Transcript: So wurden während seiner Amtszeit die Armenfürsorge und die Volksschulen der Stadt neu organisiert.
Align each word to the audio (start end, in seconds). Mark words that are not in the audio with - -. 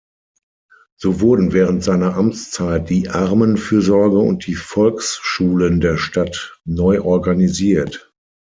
So 0.99 1.19
wurden 1.21 1.53
während 1.53 1.83
seiner 1.83 2.15
Amtszeit 2.17 2.89
die 2.89 3.09
Armenfürsorge 3.09 4.17
und 4.17 4.47
die 4.47 4.55
Volksschulen 4.55 5.79
der 5.79 5.97
Stadt 5.99 6.59
neu 6.65 7.03
organisiert. 7.03 8.11